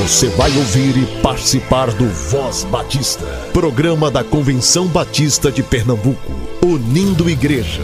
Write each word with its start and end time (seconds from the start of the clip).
Você 0.00 0.28
vai 0.30 0.50
ouvir 0.56 0.96
e 0.96 1.04
participar 1.20 1.92
do 1.92 2.08
Voz 2.08 2.64
Batista, 2.64 3.26
programa 3.52 4.10
da 4.10 4.24
Convenção 4.24 4.86
Batista 4.86 5.52
de 5.52 5.62
Pernambuco, 5.62 6.32
unindo 6.64 7.28
igreja. 7.28 7.82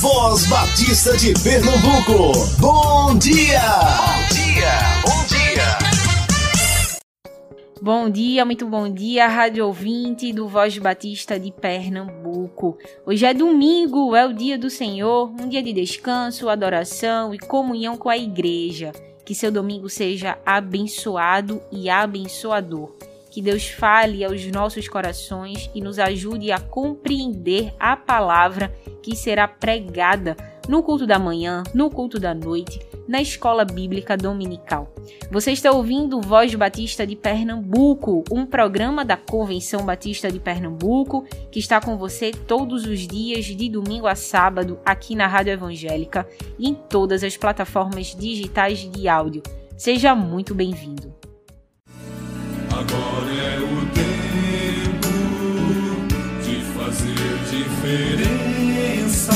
Voz 0.00 0.46
Batista 0.46 1.16
de 1.16 1.34
Pernambuco, 1.42 2.34
bom 2.60 3.18
dia! 3.18 3.60
Bom 3.60 4.32
dia, 4.32 4.78
bom 5.02 5.24
dia! 5.26 5.78
Bom 7.82 8.08
dia, 8.08 8.44
muito 8.44 8.66
bom 8.68 8.88
dia, 8.88 9.26
rádio 9.26 9.66
ouvinte 9.66 10.32
do 10.32 10.46
Voz 10.46 10.78
Batista 10.78 11.36
de 11.38 11.50
Pernambuco. 11.50 12.78
Hoje 13.04 13.26
é 13.26 13.34
domingo, 13.34 14.14
é 14.14 14.24
o 14.24 14.32
dia 14.32 14.56
do 14.56 14.70
Senhor, 14.70 15.32
um 15.40 15.48
dia 15.48 15.64
de 15.64 15.72
descanso, 15.72 16.48
adoração 16.48 17.34
e 17.34 17.38
comunhão 17.40 17.96
com 17.96 18.08
a 18.08 18.16
igreja. 18.16 18.92
Que 19.24 19.34
seu 19.34 19.50
domingo 19.50 19.88
seja 19.88 20.38
abençoado 20.44 21.62
e 21.72 21.88
abençoador. 21.88 22.94
Que 23.30 23.42
Deus 23.42 23.68
fale 23.68 24.24
aos 24.24 24.44
nossos 24.46 24.86
corações 24.86 25.70
e 25.74 25.80
nos 25.80 25.98
ajude 25.98 26.52
a 26.52 26.60
compreender 26.60 27.74
a 27.80 27.96
palavra 27.96 28.72
que 29.02 29.16
será 29.16 29.48
pregada 29.48 30.36
no 30.68 30.82
culto 30.82 31.06
da 31.06 31.18
manhã, 31.18 31.62
no 31.72 31.90
culto 31.90 32.18
da 32.18 32.34
noite, 32.34 32.80
na 33.06 33.20
escola 33.20 33.64
bíblica 33.64 34.16
dominical. 34.16 34.92
Você 35.30 35.52
está 35.52 35.70
ouvindo 35.70 36.20
Voz 36.20 36.54
Batista 36.54 37.06
de 37.06 37.14
Pernambuco, 37.16 38.24
um 38.30 38.46
programa 38.46 39.04
da 39.04 39.16
Convenção 39.16 39.84
Batista 39.84 40.30
de 40.30 40.38
Pernambuco 40.40 41.24
que 41.50 41.58
está 41.58 41.80
com 41.80 41.96
você 41.96 42.30
todos 42.30 42.86
os 42.86 43.00
dias, 43.00 43.44
de 43.44 43.68
domingo 43.68 44.06
a 44.06 44.14
sábado, 44.14 44.78
aqui 44.84 45.14
na 45.14 45.26
Rádio 45.26 45.52
Evangélica 45.52 46.26
e 46.58 46.68
em 46.68 46.74
todas 46.74 47.22
as 47.22 47.36
plataformas 47.36 48.14
digitais 48.14 48.78
de 48.90 49.08
áudio. 49.08 49.42
Seja 49.76 50.14
muito 50.14 50.54
bem-vindo. 50.54 51.12
Agora 52.70 53.32
é 53.32 53.58
o 53.58 53.86
tempo 53.94 55.08
de 56.42 56.60
fazer 56.76 57.38
diferença, 57.50 59.32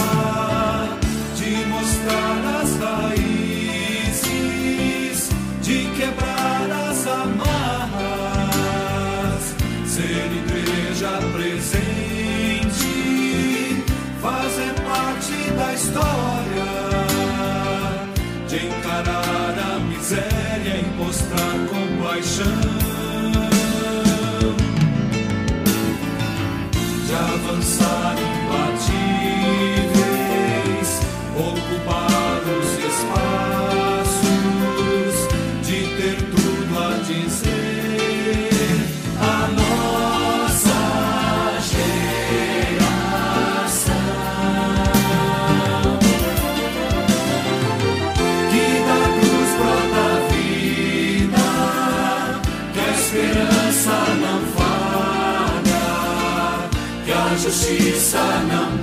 justiça 57.48 58.18
não 58.46 58.77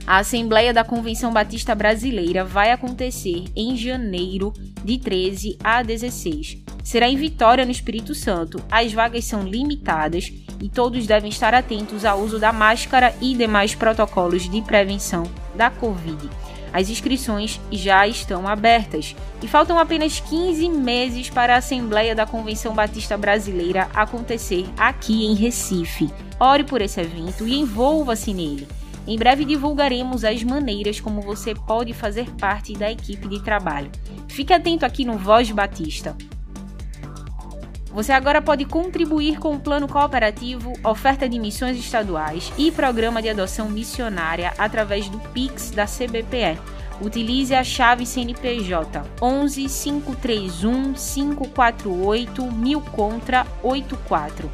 A 0.05 0.17
Assembleia 0.17 0.73
da 0.73 0.83
Convenção 0.83 1.31
Batista 1.31 1.73
Brasileira 1.73 2.43
vai 2.43 2.71
acontecer 2.71 3.45
em 3.55 3.77
janeiro, 3.77 4.51
de 4.83 4.97
13 4.97 5.57
a 5.63 5.81
16. 5.81 6.62
Será 6.83 7.07
em 7.07 7.15
Vitória, 7.15 7.65
no 7.65 7.71
Espírito 7.71 8.13
Santo. 8.13 8.61
As 8.69 8.91
vagas 8.91 9.23
são 9.23 9.43
limitadas 9.43 10.31
e 10.61 10.67
todos 10.69 11.07
devem 11.07 11.29
estar 11.29 11.53
atentos 11.53 12.03
ao 12.03 12.19
uso 12.19 12.37
da 12.37 12.51
máscara 12.51 13.15
e 13.21 13.33
demais 13.33 13.73
protocolos 13.73 14.49
de 14.49 14.61
prevenção 14.61 15.23
da 15.55 15.69
Covid. 15.69 16.29
As 16.73 16.89
inscrições 16.89 17.61
já 17.71 18.07
estão 18.07 18.47
abertas 18.47 19.15
e 19.41 19.47
faltam 19.47 19.77
apenas 19.77 20.19
15 20.19 20.67
meses 20.69 21.29
para 21.29 21.53
a 21.53 21.57
Assembleia 21.57 22.15
da 22.15 22.25
Convenção 22.25 22.73
Batista 22.73 23.15
Brasileira 23.15 23.87
acontecer 23.93 24.65
aqui 24.75 25.25
em 25.25 25.35
Recife. 25.35 26.09
Ore 26.39 26.63
por 26.63 26.81
esse 26.81 26.99
evento 26.99 27.47
e 27.47 27.59
envolva-se 27.59 28.33
nele. 28.33 28.67
Em 29.05 29.17
breve 29.17 29.45
divulgaremos 29.45 30.23
as 30.23 30.43
maneiras 30.43 30.99
como 30.99 31.21
você 31.21 31.53
pode 31.53 31.93
fazer 31.93 32.29
parte 32.31 32.73
da 32.73 32.91
equipe 32.91 33.27
de 33.27 33.41
trabalho. 33.43 33.91
Fique 34.27 34.51
atento 34.51 34.85
aqui 34.85 35.05
no 35.05 35.17
Voz 35.17 35.51
Batista. 35.51 36.15
Você 37.93 38.11
agora 38.11 38.41
pode 38.41 38.65
contribuir 38.65 39.37
com 39.37 39.53
o 39.53 39.59
plano 39.59 39.87
cooperativo, 39.87 40.73
oferta 40.83 41.29
de 41.29 41.37
missões 41.37 41.77
estaduais 41.77 42.51
e 42.57 42.71
programa 42.71 43.21
de 43.21 43.29
adoção 43.29 43.69
missionária 43.69 44.51
através 44.57 45.07
do 45.07 45.19
Pix 45.29 45.69
da 45.69 45.85
CBPE. 45.85 46.59
Utilize 46.99 47.53
a 47.53 47.63
chave 47.63 48.03
CNPJ 48.03 49.03
11 49.21 49.67
531 49.67 50.93
548 50.93 52.51
1000 52.51 52.81
contra 52.81 53.45
84. 53.61 54.49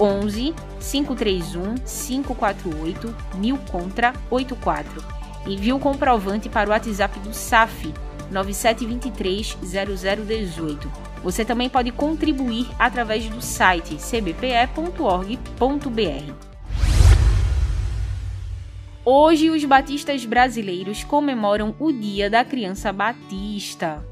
11 0.00 0.54
531 0.80 1.74
548 1.76 3.16
1000 3.36 3.58
contra 3.70 4.12
84. 4.28 5.04
Envie 5.46 5.72
o 5.72 5.78
comprovante 5.78 6.48
para 6.48 6.68
o 6.68 6.72
WhatsApp 6.72 7.20
do 7.20 7.32
SAF 7.32 7.94
9723 8.32 9.56
0018. 9.62 11.09
Você 11.22 11.44
também 11.44 11.68
pode 11.68 11.92
contribuir 11.92 12.66
através 12.78 13.28
do 13.28 13.42
site 13.42 13.96
cbpe.org.br. 13.96 15.30
Hoje, 19.04 19.50
os 19.50 19.64
batistas 19.64 20.24
brasileiros 20.24 21.04
comemoram 21.04 21.74
o 21.78 21.92
Dia 21.92 22.30
da 22.30 22.44
Criança 22.44 22.92
Batista. 22.92 24.04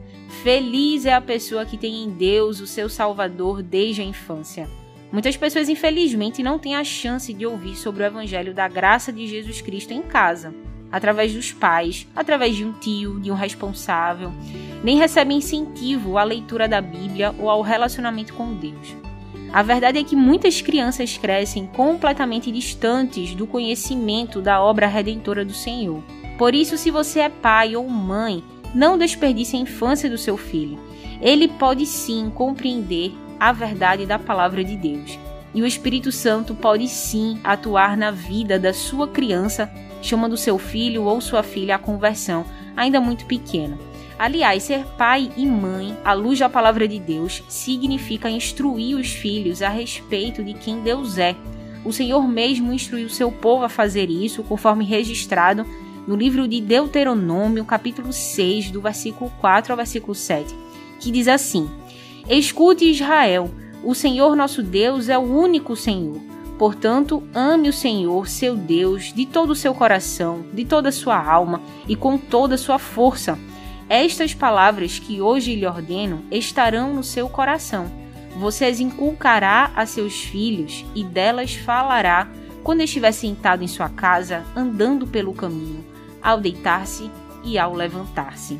Feliz 0.43 1.07
é 1.07 1.15
a 1.15 1.21
pessoa 1.21 1.65
que 1.65 1.79
tem 1.79 2.05
em 2.05 2.11
Deus 2.11 2.61
o 2.61 2.67
seu 2.67 2.89
Salvador 2.89 3.63
desde 3.63 4.03
a 4.03 4.05
infância. 4.05 4.69
Muitas 5.11 5.37
pessoas, 5.37 5.69
infelizmente, 5.69 6.43
não 6.43 6.59
têm 6.59 6.75
a 6.77 6.85
chance 6.85 7.33
de 7.33 7.47
ouvir 7.47 7.77
sobre 7.77 8.03
o 8.03 8.07
Evangelho 8.07 8.53
da 8.53 8.69
graça 8.69 9.11
de 9.11 9.27
Jesus 9.27 9.63
Cristo 9.63 9.93
em 9.93 10.03
casa, 10.03 10.55
através 10.91 11.33
dos 11.33 11.53
pais, 11.53 12.07
através 12.15 12.57
de 12.57 12.65
um 12.65 12.73
tio, 12.73 13.21
de 13.21 13.31
um 13.31 13.35
responsável, 13.35 14.33
nem 14.83 14.97
recebem 14.97 15.39
incentivo 15.39 16.19
à 16.19 16.25
leitura 16.25 16.69
da 16.69 16.81
Bíblia 16.81 17.35
ou 17.39 17.51
ao 17.51 17.63
relacionamento 17.63 18.35
com 18.35 18.55
Deus. 18.55 18.97
A 19.53 19.63
verdade 19.63 19.99
é 19.99 20.05
que 20.05 20.15
muitas 20.15 20.61
crianças 20.61 21.17
crescem 21.17 21.67
completamente 21.67 22.53
distantes 22.53 23.35
do 23.35 23.47
conhecimento 23.47 24.43
da 24.43 24.61
obra 24.61 24.87
redentora 24.87 25.45
do 25.45 25.55
Senhor. 25.55 26.03
Por 26.37 26.55
isso, 26.55 26.77
se 26.77 26.91
você 26.91 27.21
é 27.21 27.29
pai 27.29 27.75
ou 27.75 27.89
mãe, 27.89 28.45
não 28.75 28.99
desperdice 28.99 29.57
a 29.57 29.61
infância 29.61 30.11
do 30.11 30.19
seu 30.19 30.37
filho. 30.37 30.79
Ele 31.21 31.49
pode 31.49 31.87
sim 31.87 32.31
compreender 32.35 33.13
a 33.41 33.51
verdade 33.53 34.05
da 34.05 34.19
palavra 34.19 34.63
de 34.63 34.77
Deus. 34.77 35.19
E 35.55 35.63
o 35.63 35.67
Espírito 35.67 36.13
Santo 36.13 36.55
pode 36.55 36.87
sim 36.87 37.41
atuar 37.43 37.97
na 37.97 38.11
vida 38.11 38.59
da 38.59 38.75
sua 38.75 39.09
criança, 39.09 39.71
chamando 40.03 40.37
seu 40.37 40.59
filho 40.59 41.05
ou 41.05 41.21
sua 41.21 41.43
filha 41.43 41.77
à 41.77 41.79
conversão, 41.79 42.45
ainda 42.77 43.01
muito 43.01 43.27
pequeno. 43.27 43.79
Aliás, 44.19 44.65
ser 44.65 44.85
pai 44.97 45.31
e 45.37 45.47
mãe, 45.47 45.97
à 46.05 46.13
luz 46.13 46.41
da 46.41 46.49
palavra 46.49 46.89
de 46.89 46.99
Deus, 46.99 47.43
significa 47.49 48.29
instruir 48.29 48.97
os 48.97 49.13
filhos 49.13 49.63
a 49.63 49.69
respeito 49.69 50.43
de 50.43 50.55
quem 50.55 50.81
Deus 50.81 51.19
é. 51.19 51.37
O 51.85 51.93
Senhor 51.93 52.27
mesmo 52.27 52.73
instruiu 52.73 53.09
seu 53.09 53.31
povo 53.31 53.65
a 53.65 53.69
fazer 53.69 54.11
isso, 54.11 54.43
conforme 54.43 54.85
registrado 54.85 55.65
no 56.05 56.17
livro 56.17 56.49
de 56.49 56.61
Deuteronômio, 56.61 57.65
capítulo 57.65 58.13
6, 58.13 58.71
do 58.73 58.81
versículo 58.81 59.31
4 59.41 59.73
ao 59.73 59.77
versículo 59.77 60.15
7, 60.15 60.53
que 60.99 61.13
diz 61.13 61.29
assim: 61.29 61.71
Escute 62.29 62.91
Israel, 62.91 63.51
o 63.85 63.95
Senhor 63.95 64.35
nosso 64.35 64.63
Deus 64.63 65.09
é 65.09 65.17
o 65.17 65.23
único 65.23 65.77
Senhor. 65.77 66.21
Portanto, 66.59 67.23
ame 67.33 67.69
o 67.69 67.73
Senhor, 67.73 68.29
seu 68.29 68.57
Deus, 68.57 69.13
de 69.13 69.25
todo 69.25 69.51
o 69.51 69.57
seu 69.57 69.73
coração, 69.73 70.45
de 70.53 70.65
toda 70.65 70.89
a 70.89 70.93
sua 70.93 71.17
alma 71.17 71.63
e 71.87 71.95
com 71.95 72.19
toda 72.19 72.57
a 72.57 72.59
sua 72.59 72.81
força. 72.81 73.39
Estas 73.89 74.35
palavras 74.35 74.99
que 74.99 75.21
hoje 75.21 75.55
lhe 75.55 75.65
ordeno 75.65 76.25
estarão 76.33 76.93
no 76.93 77.05
seu 77.05 77.29
coração. 77.29 77.87
Você 78.39 78.65
as 78.65 78.81
inculcará 78.81 79.71
a 79.75 79.87
seus 79.87 80.21
filhos 80.21 80.85
e 80.95 81.05
delas 81.05 81.55
falará 81.55 82.29
quando 82.65 82.83
estiver 82.83 83.13
sentado 83.13 83.63
em 83.63 83.69
sua 83.69 83.89
casa, 83.89 84.45
andando 84.55 85.07
pelo 85.07 85.33
caminho, 85.33 85.85
ao 86.21 86.41
deitar-se 86.41 87.09
e 87.45 87.57
ao 87.57 87.73
levantar-se. 87.73 88.59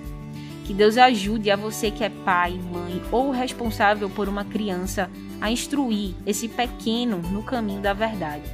Que 0.69 0.75
Deus 0.75 0.99
ajude 0.99 1.51
a 1.51 1.57
você 1.57 1.91
que 1.91 2.05
é 2.05 2.11
pai, 2.11 2.53
mãe 2.71 3.03
ou 3.11 3.31
responsável 3.31 4.11
por 4.11 4.29
uma 4.29 4.45
criança 4.45 5.09
a 5.41 5.51
instruir 5.51 6.15
esse 6.27 6.47
pequeno 6.47 7.23
no 7.33 7.43
caminho 7.43 7.81
da 7.81 7.95
verdade. 7.95 8.45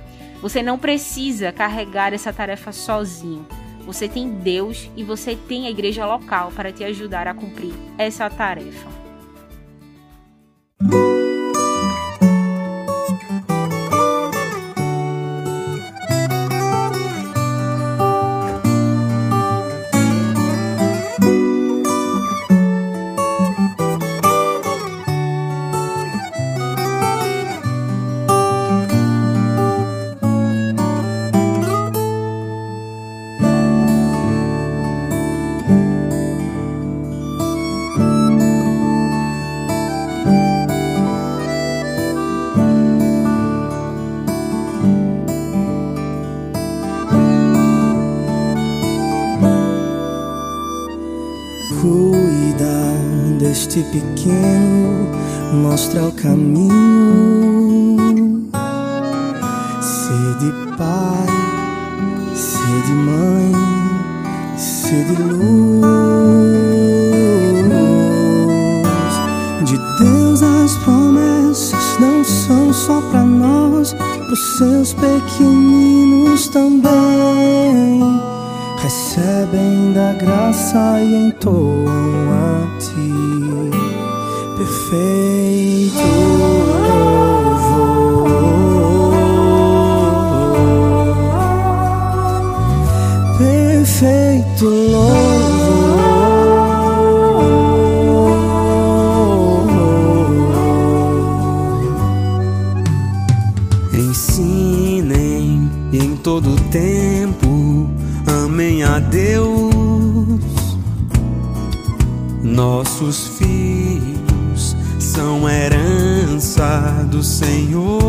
Você 0.40 0.62
não 0.62 0.78
precisa 0.78 1.50
carregar 1.50 2.14
essa 2.14 2.32
tarefa 2.32 2.70
sozinho. 2.70 3.44
Você 3.84 4.08
tem 4.08 4.30
Deus 4.30 4.88
e 4.96 5.02
você 5.02 5.34
tem 5.34 5.66
a 5.66 5.70
igreja 5.70 6.06
local 6.06 6.52
para 6.54 6.70
te 6.70 6.84
ajudar 6.84 7.26
a 7.26 7.34
cumprir 7.34 7.74
essa 7.98 8.30
tarefa. 8.30 8.88
Deste 53.54 53.84
pequeno 53.84 55.08
mostra 55.52 56.02
o 56.02 56.12
caminho. 56.12 56.72
Ser 59.80 60.38
de 60.40 60.50
pai, 60.76 61.28
ser 62.34 62.82
de 62.82 62.92
mãe, 62.92 63.52
ser 64.58 65.04
de 65.04 65.22
luz. 65.22 65.84
De 69.62 69.78
Deus 70.00 70.42
as 70.42 70.76
promessas 70.78 71.96
não 72.00 72.24
são 72.24 72.72
só 72.72 73.00
para 73.02 73.22
nós, 73.22 73.94
pros 74.26 74.58
seus 74.58 74.92
pequeninos 74.94 76.48
também 76.48 78.02
recebem 78.82 79.92
da 79.94 80.12
graça 80.12 81.00
e 81.00 81.28
entoam 81.28 81.86
a 82.32 82.73
ti 84.94 85.24
perfeito 85.84 85.98
louvor, 87.56 87.94
perfeito 93.38 94.64
louvor. 94.64 95.34
Ensinem 103.92 105.70
em 105.92 106.16
todo 106.16 106.56
tempo, 106.70 107.88
amém 108.44 108.82
a 108.84 108.98
Deus. 108.98 109.64
Nossos 112.42 113.26
filhos 113.38 114.33
são 115.04 115.48
herança 115.48 117.06
do 117.10 117.22
Senhor. 117.22 118.00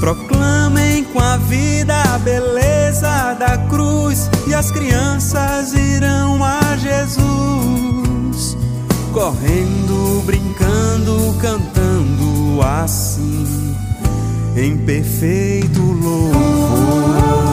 Proclamem 0.00 1.04
com 1.04 1.20
a 1.20 1.36
vida 1.36 1.94
a 2.14 2.18
beleza 2.18 3.34
da 3.38 3.58
cruz 3.68 4.30
e 4.46 4.54
as 4.54 4.70
crianças 4.70 5.74
irão 5.74 6.42
a 6.42 6.76
Jesus, 6.78 8.56
correndo, 9.12 10.22
brincando, 10.24 11.36
cantando 11.38 12.62
assim 12.62 13.76
em 14.56 14.76
perfeito 14.78 15.80
louvor. 15.82 17.49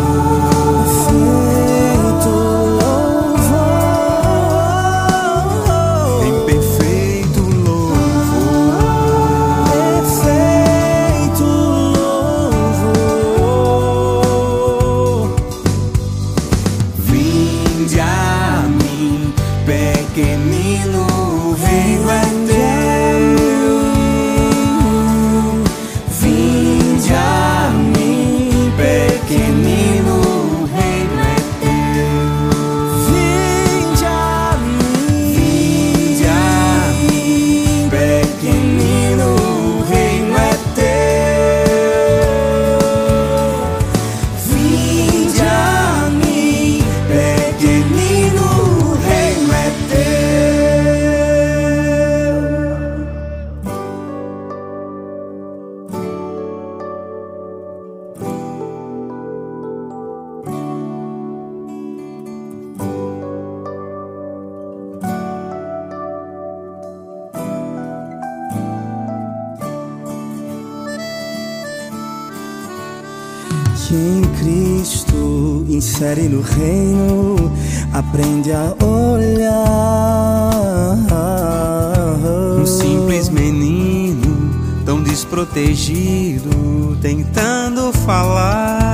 Tentando 87.47 87.93
falar. 87.93 88.87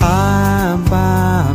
Abba, 0.00 1.54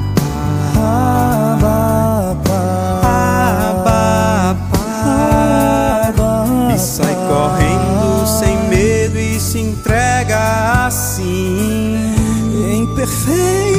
e 6.73 6.77
sai 6.77 7.15
correndo 7.15 8.27
sem 8.27 8.57
medo 8.69 9.17
e 9.17 9.39
se 9.39 9.59
entrega 9.59 10.85
assim. 10.85 12.13
Em 12.69 12.85
perfeito 12.95 13.70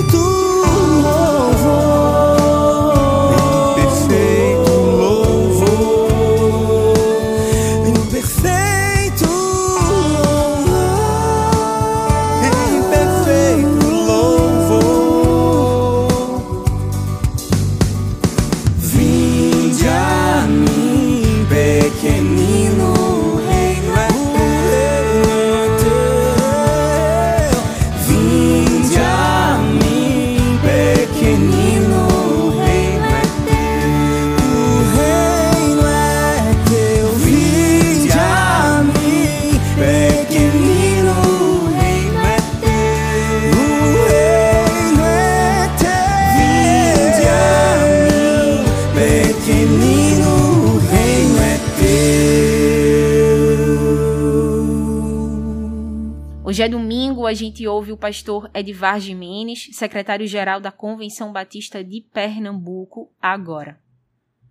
a 57.33 57.35
gente 57.35 57.67
ouve 57.67 57.91
o 57.91 57.97
pastor 57.97 58.51
Edvar 58.55 59.01
Jimenez, 59.01 59.71
secretário-geral 59.73 60.61
da 60.61 60.71
Convenção 60.71 61.33
Batista 61.33 61.83
de 61.83 62.03
Pernambuco, 62.13 63.11
agora. 63.19 63.79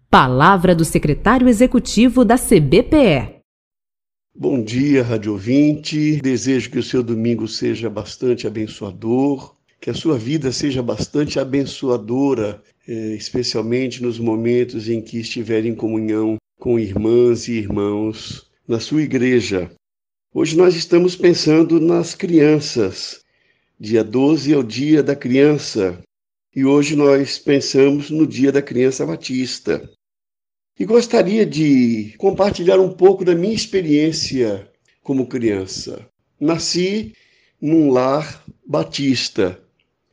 Palavra 0.09 0.73
do 0.73 0.83
secretário 0.83 1.47
executivo 1.47 2.25
da 2.25 2.39
CBPE. 2.39 3.39
Bom 4.35 4.63
dia, 4.63 5.03
rádio 5.03 5.33
ouvinte. 5.33 6.19
Desejo 6.23 6.71
que 6.71 6.79
o 6.79 6.83
seu 6.83 7.03
domingo 7.03 7.47
seja 7.47 7.87
bastante 7.87 8.47
abençoador, 8.47 9.55
que 9.79 9.91
a 9.91 9.93
sua 9.93 10.17
vida 10.17 10.51
seja 10.51 10.81
bastante 10.81 11.39
abençoadora, 11.39 12.63
eh, 12.87 13.13
especialmente 13.13 14.01
nos 14.01 14.17
momentos 14.17 14.89
em 14.89 15.03
que 15.03 15.19
estiver 15.19 15.65
em 15.65 15.75
comunhão 15.75 16.37
com 16.59 16.79
irmãs 16.79 17.47
e 17.47 17.53
irmãos 17.53 18.49
na 18.67 18.79
sua 18.79 19.03
igreja. 19.03 19.69
Hoje 20.33 20.55
nós 20.55 20.77
estamos 20.77 21.13
pensando 21.13 21.77
nas 21.77 22.15
crianças. 22.15 23.19
Dia 23.77 24.01
12 24.01 24.53
é 24.53 24.57
o 24.57 24.63
dia 24.63 25.03
da 25.03 25.13
criança 25.13 26.01
e 26.55 26.63
hoje 26.63 26.95
nós 26.95 27.37
pensamos 27.37 28.09
no 28.09 28.25
dia 28.25 28.49
da 28.49 28.61
criança 28.61 29.05
batista. 29.05 29.91
E 30.79 30.85
gostaria 30.85 31.45
de 31.45 32.15
compartilhar 32.17 32.79
um 32.79 32.93
pouco 32.93 33.25
da 33.25 33.35
minha 33.35 33.53
experiência 33.53 34.71
como 35.03 35.27
criança. 35.27 36.07
Nasci 36.39 37.11
num 37.61 37.91
lar 37.91 38.41
batista. 38.65 39.61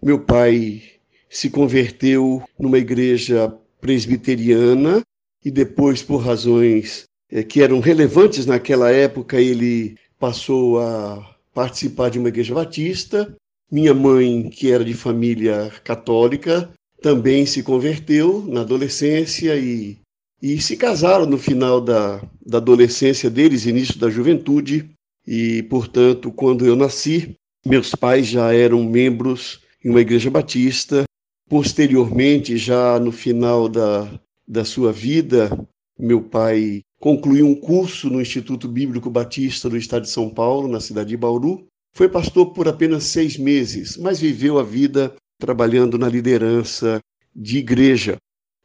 Meu 0.03 0.19
pai 0.19 0.83
se 1.31 1.49
converteu 1.49 2.43
numa 2.59 2.79
igreja 2.79 3.57
presbiteriana 3.81 5.01
e 5.45 5.51
depois, 5.53 6.03
por 6.03 6.17
razões 6.17 7.05
eh, 7.31 7.45
que 7.45 7.63
eram 7.63 7.79
relevantes 7.79 8.47
naquela 8.47 8.91
época, 8.91 9.41
ele 9.41 9.95
passou 10.19 10.81
a 10.81 11.37
participar 11.55 12.11
de 12.11 12.19
uma 12.19 12.29
igreja 12.29 12.55
batista. 12.55 13.35
Minha 13.71 13.95
mãe, 13.95 14.49
que 14.49 14.71
era 14.71 14.85
de 14.85 14.95
família 14.95 15.71
católica, 15.85 16.71
também 17.03 17.47
se 17.47 17.63
converteu 17.63 18.45
na 18.47 18.63
adolescência 18.63 19.57
e 19.57 19.99
e 20.41 20.61
se 20.61 20.77
casaram 20.77 21.27
no 21.27 21.37
final 21.37 21.81
da, 21.81 22.23
da 22.45 22.59
adolescência 22.59 23.29
deles, 23.29 23.67
início 23.67 23.99
da 23.99 24.09
juventude, 24.09 24.89
e, 25.27 25.63
portanto, 25.65 26.31
quando 26.31 26.65
eu 26.65 26.77
nasci, 26.77 27.37
meus 27.67 27.95
pais 27.95 28.29
já 28.29 28.53
eram 28.55 28.83
membros 28.85 29.61
em 29.85 29.91
uma 29.91 30.01
igreja 30.01 30.31
batista. 30.31 31.05
Posteriormente, 31.49 32.57
já 32.57 32.99
no 32.99 33.11
final 33.11 33.69
da, 33.69 34.09
da 34.47 34.65
sua 34.65 34.93
vida, 34.93 35.51
meu 35.99 36.23
pai 36.23 36.83
concluiu 37.01 37.47
um 37.47 37.55
curso 37.55 38.09
no 38.09 38.21
Instituto 38.21 38.69
Bíblico 38.69 39.11
Batista 39.11 39.69
do 39.69 39.77
Estado 39.77 40.03
de 40.03 40.11
São 40.11 40.31
Paulo, 40.31 40.69
na 40.69 40.81
cidade 40.81 41.11
de 41.11 41.17
Bauru. 41.17 41.67
Foi 41.93 42.09
pastor 42.09 42.53
por 42.53 42.69
apenas 42.69 43.05
seis 43.05 43.37
meses, 43.37 43.97
mas 43.97 44.21
viveu 44.21 44.59
a 44.59 44.63
vida 44.63 45.15
trabalhando 45.39 45.99
na 45.99 46.09
liderança 46.09 47.01
de 47.35 47.59
igreja. 47.59 48.17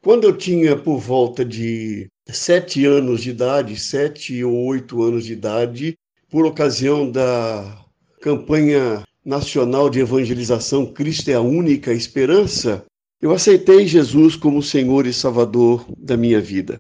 Quando 0.04 0.26
eu 0.26 0.38
tinha 0.38 0.76
por 0.76 1.00
volta 1.00 1.46
de 1.46 2.08
sete 2.28 2.86
anos 2.86 3.24
de 3.24 3.30
idade, 3.30 3.80
sete 3.80 4.44
ou 4.44 4.54
oito 4.66 5.02
anos 5.02 5.26
de 5.26 5.34
idade, 5.34 5.96
por 6.30 6.46
ocasião 6.46 7.10
da 7.10 7.86
campanha 8.22 9.04
nacional 9.24 9.90
de 9.90 10.00
evangelização 10.00 10.86
Cristo 10.86 11.30
é 11.30 11.36
a 11.36 11.42
única 11.42 11.94
esperança, 11.94 12.86
eu 13.22 13.32
aceitei 13.32 13.88
Jesus 13.88 14.36
como 14.36 14.62
Senhor 14.62 15.06
e 15.06 15.14
Salvador 15.14 15.86
da 15.98 16.18
minha 16.18 16.42
vida. 16.42 16.78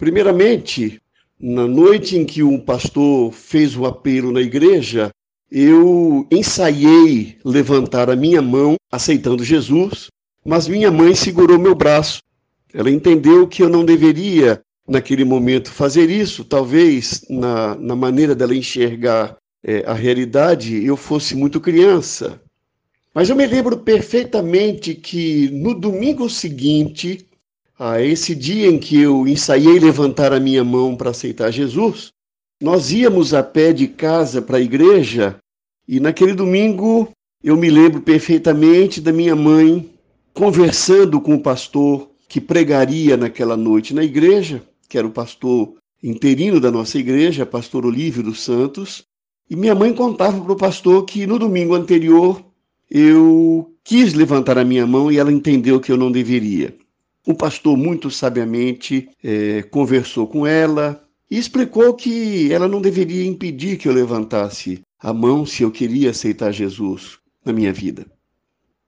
Primeiramente, 0.00 1.00
na 1.38 1.68
noite 1.68 2.16
em 2.16 2.24
que 2.24 2.42
um 2.42 2.58
pastor 2.58 3.30
fez 3.32 3.76
o 3.76 3.86
apelo 3.86 4.32
na 4.32 4.40
igreja, 4.40 5.10
eu 5.48 6.26
ensaiei 6.32 7.36
levantar 7.44 8.10
a 8.10 8.16
minha 8.16 8.42
mão 8.42 8.74
aceitando 8.90 9.44
Jesus, 9.44 10.08
mas 10.44 10.66
minha 10.66 10.90
mãe 10.90 11.14
segurou 11.14 11.58
meu 11.58 11.76
braço 11.76 12.20
ela 12.72 12.90
entendeu 12.90 13.48
que 13.48 13.62
eu 13.62 13.68
não 13.68 13.84
deveria, 13.84 14.62
naquele 14.86 15.24
momento, 15.24 15.70
fazer 15.70 16.08
isso. 16.08 16.44
Talvez, 16.44 17.24
na, 17.28 17.74
na 17.74 17.96
maneira 17.96 18.34
dela 18.34 18.54
enxergar 18.54 19.36
é, 19.62 19.84
a 19.86 19.92
realidade, 19.92 20.84
eu 20.84 20.96
fosse 20.96 21.34
muito 21.34 21.60
criança. 21.60 22.40
Mas 23.12 23.28
eu 23.28 23.34
me 23.34 23.46
lembro 23.46 23.78
perfeitamente 23.78 24.94
que 24.94 25.50
no 25.50 25.74
domingo 25.74 26.30
seguinte, 26.30 27.26
a 27.80 28.02
esse 28.02 28.34
dia 28.34 28.66
em 28.66 28.78
que 28.78 29.00
eu 29.00 29.26
ensaiei 29.26 29.78
levantar 29.78 30.34
a 30.34 30.38
minha 30.38 30.62
mão 30.62 30.94
para 30.94 31.12
aceitar 31.12 31.50
Jesus, 31.50 32.12
nós 32.62 32.92
íamos 32.92 33.32
a 33.32 33.42
pé 33.42 33.72
de 33.72 33.88
casa 33.88 34.42
para 34.42 34.58
a 34.58 34.60
igreja 34.60 35.38
e 35.88 35.98
naquele 35.98 36.34
domingo 36.34 37.08
eu 37.42 37.56
me 37.56 37.70
lembro 37.70 38.02
perfeitamente 38.02 39.00
da 39.00 39.10
minha 39.10 39.34
mãe 39.34 39.88
conversando 40.34 41.22
com 41.22 41.34
o 41.34 41.42
pastor 41.42 42.10
que 42.28 42.38
pregaria 42.38 43.16
naquela 43.16 43.56
noite 43.56 43.94
na 43.94 44.04
igreja, 44.04 44.62
que 44.86 44.98
era 44.98 45.06
o 45.06 45.10
pastor 45.10 45.72
interino 46.02 46.60
da 46.60 46.70
nossa 46.70 46.98
igreja, 46.98 47.46
pastor 47.46 47.86
Olívio 47.86 48.22
dos 48.22 48.42
Santos, 48.42 49.04
e 49.48 49.56
minha 49.56 49.74
mãe 49.74 49.94
contava 49.94 50.38
para 50.38 50.52
o 50.52 50.56
pastor 50.56 51.06
que 51.06 51.26
no 51.26 51.38
domingo 51.38 51.74
anterior 51.74 52.44
eu 52.90 53.74
quis 53.82 54.12
levantar 54.12 54.58
a 54.58 54.64
minha 54.66 54.86
mão 54.86 55.10
e 55.10 55.16
ela 55.16 55.32
entendeu 55.32 55.80
que 55.80 55.90
eu 55.90 55.96
não 55.96 56.12
deveria. 56.12 56.76
O 57.26 57.34
pastor, 57.34 57.76
muito 57.76 58.10
sabiamente, 58.10 59.08
é, 59.22 59.62
conversou 59.62 60.26
com 60.26 60.46
ela 60.46 61.02
e 61.30 61.38
explicou 61.38 61.94
que 61.94 62.52
ela 62.52 62.66
não 62.66 62.80
deveria 62.80 63.24
impedir 63.24 63.76
que 63.76 63.86
eu 63.86 63.92
levantasse 63.92 64.80
a 64.98 65.12
mão 65.12 65.44
se 65.44 65.62
eu 65.62 65.70
queria 65.70 66.10
aceitar 66.10 66.52
Jesus 66.52 67.18
na 67.44 67.52
minha 67.52 67.72
vida. 67.72 68.06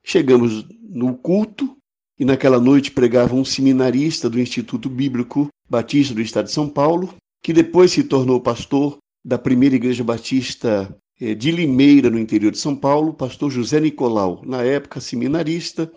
Chegamos 0.03 0.67
no 0.83 1.15
culto 1.15 1.77
e 2.19 2.25
naquela 2.25 2.61
noite 2.61 2.91
pregava 2.91 3.35
um 3.35 3.45
seminarista 3.45 4.29
do 4.29 4.41
Instituto 4.41 4.89
Bíblico 4.89 5.49
Batista 5.69 6.15
do 6.15 6.21
Estado 6.21 6.47
de 6.47 6.53
São 6.53 6.69
Paulo, 6.69 7.15
que 7.43 7.53
depois 7.53 7.93
se 7.93 8.05
tornou 8.05 8.41
pastor 8.41 8.99
da 9.25 9.39
primeira 9.39 9.77
igreja 9.77 10.05
batista 10.05 10.95
eh, 11.21 11.35
de 11.35 11.51
Limeira, 11.51 12.11
no 12.11 12.19
interior 12.19 12.51
de 12.51 12.59
São 12.59 12.75
Paulo, 12.77 13.15
pastor 13.15 13.51
José 13.51 13.81
Nicolau, 13.81 14.43
na 14.45 14.63
época 14.63 15.01
seminarista, 15.01 15.91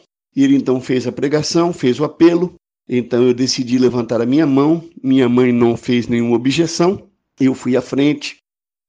ele 0.43 0.55
então 0.55 0.81
fez 0.81 1.07
a 1.07 1.11
pregação, 1.11 1.71
fez 1.71 1.99
o 1.99 2.03
apelo. 2.03 2.55
Então 2.87 3.23
eu 3.23 3.33
decidi 3.33 3.77
levantar 3.77 4.21
a 4.21 4.25
minha 4.25 4.45
mão, 4.45 4.83
minha 5.03 5.27
mãe 5.27 5.51
não 5.51 5.75
fez 5.75 6.07
nenhuma 6.07 6.35
objeção, 6.35 7.09
eu 7.39 7.55
fui 7.55 7.75
à 7.75 7.81
frente 7.81 8.37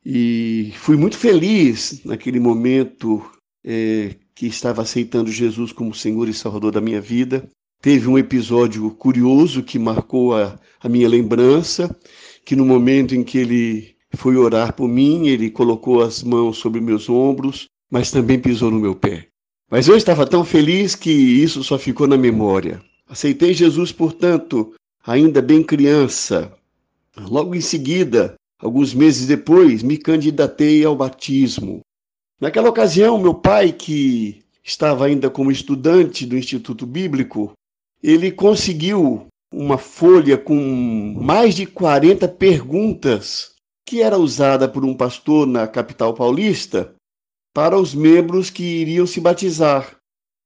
e 0.04 0.72
fui 0.76 0.96
muito 0.96 1.16
feliz 1.16 2.04
naquele 2.04 2.38
momento 2.38 3.24
é, 3.64 4.14
que 4.34 4.46
estava 4.46 4.82
aceitando 4.82 5.32
Jesus 5.32 5.72
como 5.72 5.94
Senhor 5.94 6.28
e 6.28 6.34
Salvador 6.34 6.72
da 6.72 6.80
minha 6.80 7.00
vida. 7.00 7.48
Teve 7.80 8.06
um 8.06 8.18
episódio 8.18 8.90
curioso 8.90 9.62
que 9.62 9.78
marcou 9.78 10.34
a, 10.34 10.58
a 10.80 10.88
minha 10.88 11.08
lembrança, 11.08 11.94
que 12.44 12.54
no 12.54 12.64
momento 12.64 13.14
em 13.14 13.24
que 13.24 13.38
ele 13.38 13.96
foi 14.14 14.36
orar 14.36 14.72
por 14.74 14.88
mim, 14.88 15.26
ele 15.26 15.50
colocou 15.50 16.02
as 16.02 16.22
mãos 16.22 16.58
sobre 16.58 16.80
meus 16.80 17.08
ombros, 17.08 17.66
mas 17.90 18.10
também 18.10 18.38
pisou 18.38 18.70
no 18.70 18.78
meu 18.78 18.94
pé. 18.94 19.28
Mas 19.70 19.88
eu 19.88 19.96
estava 19.96 20.26
tão 20.26 20.44
feliz 20.44 20.94
que 20.94 21.10
isso 21.10 21.64
só 21.64 21.76
ficou 21.76 22.06
na 22.06 22.16
memória. 22.16 22.80
Aceitei 23.08 23.52
Jesus, 23.52 23.90
portanto, 23.90 24.72
ainda 25.04 25.42
bem 25.42 25.62
criança. 25.62 26.52
Logo 27.16 27.54
em 27.54 27.60
seguida, 27.60 28.34
alguns 28.60 28.94
meses 28.94 29.26
depois, 29.26 29.82
me 29.82 29.96
candidatei 29.96 30.84
ao 30.84 30.94
batismo. 30.94 31.80
Naquela 32.40 32.68
ocasião, 32.68 33.18
meu 33.18 33.34
pai, 33.34 33.72
que 33.72 34.44
estava 34.62 35.06
ainda 35.06 35.30
como 35.30 35.50
estudante 35.50 36.26
do 36.26 36.36
Instituto 36.36 36.86
Bíblico, 36.86 37.52
ele 38.02 38.30
conseguiu 38.30 39.26
uma 39.52 39.78
folha 39.78 40.38
com 40.38 41.14
mais 41.20 41.54
de 41.54 41.66
40 41.66 42.28
perguntas 42.28 43.52
que 43.84 44.02
era 44.02 44.18
usada 44.18 44.68
por 44.68 44.84
um 44.84 44.94
pastor 44.94 45.46
na 45.46 45.66
capital 45.66 46.12
paulista 46.12 46.95
para 47.56 47.78
os 47.78 47.94
membros 47.94 48.50
que 48.50 48.62
iriam 48.62 49.06
se 49.06 49.18
batizar. 49.18 49.96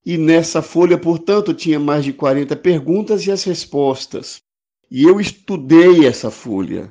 E 0.07 0.17
nessa 0.17 0.63
folha, 0.63 0.97
portanto, 0.97 1.53
tinha 1.53 1.81
mais 1.81 2.05
de 2.05 2.13
40 2.13 2.55
perguntas 2.55 3.27
e 3.27 3.33
as 3.33 3.43
respostas. 3.43 4.41
E 4.89 5.03
eu 5.03 5.21
estudei 5.21 6.07
essa 6.07 6.31
folha. 6.31 6.89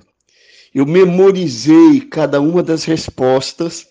Eu 0.75 0.85
memorizei 0.85 2.01
cada 2.01 2.41
uma 2.41 2.61
das 2.61 2.83
respostas 2.83 3.87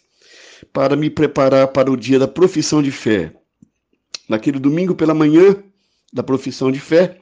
para 0.70 0.94
me 0.96 1.08
preparar 1.08 1.68
para 1.68 1.90
o 1.90 1.96
dia 1.96 2.18
da 2.18 2.28
profissão 2.28 2.82
de 2.82 2.92
fé. 2.92 3.32
Naquele 4.28 4.58
domingo 4.58 4.94
pela 4.94 5.14
manhã 5.14 5.56
da 6.12 6.22
profissão 6.22 6.70
de 6.70 6.78
fé, 6.78 7.20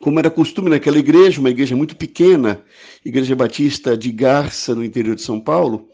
como 0.00 0.18
era 0.18 0.28
costume 0.28 0.70
naquela 0.70 0.98
igreja, 0.98 1.38
uma 1.38 1.50
igreja 1.50 1.76
muito 1.76 1.94
pequena, 1.94 2.64
Igreja 3.04 3.36
Batista 3.36 3.96
de 3.96 4.10
Garça, 4.10 4.74
no 4.74 4.84
interior 4.84 5.14
de 5.14 5.22
São 5.22 5.38
Paulo, 5.38 5.88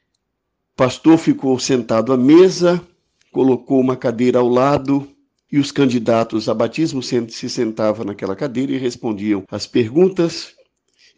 pastor 0.80 1.18
ficou 1.18 1.58
sentado 1.58 2.10
à 2.10 2.16
mesa, 2.16 2.80
colocou 3.30 3.78
uma 3.78 3.99
cadeira 3.99 4.38
ao 4.38 4.49
lado 4.49 5.06
e 5.52 5.58
os 5.58 5.70
candidatos 5.70 6.49
a 6.49 6.54
batismo 6.54 7.02
se 7.02 7.50
sentavam 7.50 8.06
naquela 8.06 8.34
cadeira 8.34 8.72
e 8.72 8.78
respondiam 8.78 9.44
as 9.50 9.66
perguntas. 9.66 10.54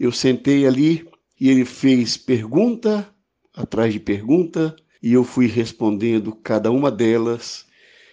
Eu 0.00 0.11
sentei 0.11 0.66
ali 0.66 1.09
e 1.40 1.49
ele 1.49 1.64
fez 1.64 2.16
pergunta 2.16 3.09
atrás 3.57 3.92
de 3.92 4.00
pergunta 4.00 4.75
e 5.00 5.12
eu 5.12 5.23
fui 5.23 5.47
respondendo 5.47 6.33
cada 6.33 6.73
uma 6.73 6.90
delas 6.90 7.64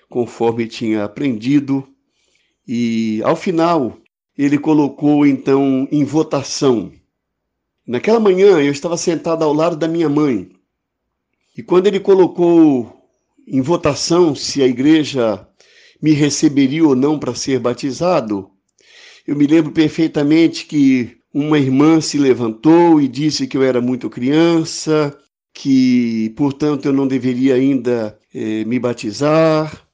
conforme 0.07 0.67
tinha 0.67 1.03
aprendido. 1.03 1.83
E 2.67 3.23
ao 3.23 3.35
final, 3.35 3.97
ele 4.37 4.59
colocou 4.59 5.25
então 5.25 5.87
em 5.91 6.03
votação. 6.03 6.91
Naquela 7.87 8.19
manhã 8.19 8.59
eu 8.59 8.71
estava 8.71 8.95
sentado 8.97 9.43
ao 9.43 9.51
lado 9.51 9.75
da 9.75 9.87
minha 9.87 10.07
mãe. 10.07 10.58
E 11.59 11.61
quando 11.61 11.87
ele 11.87 11.99
colocou 11.99 13.03
em 13.45 13.59
votação 13.59 14.33
se 14.33 14.63
a 14.63 14.65
igreja 14.65 15.45
me 16.01 16.13
receberia 16.13 16.87
ou 16.87 16.95
não 16.95 17.19
para 17.19 17.35
ser 17.35 17.59
batizado, 17.59 18.49
eu 19.27 19.35
me 19.35 19.45
lembro 19.45 19.73
perfeitamente 19.73 20.65
que 20.65 21.17
uma 21.33 21.59
irmã 21.59 21.99
se 21.99 22.17
levantou 22.17 23.01
e 23.01 23.09
disse 23.09 23.45
que 23.45 23.57
eu 23.57 23.63
era 23.63 23.81
muito 23.81 24.09
criança, 24.09 25.13
que, 25.53 26.33
portanto, 26.37 26.85
eu 26.85 26.93
não 26.93 27.05
deveria 27.05 27.55
ainda 27.55 28.17
eh, 28.33 28.63
me 28.63 28.79
batizar. 28.79 29.85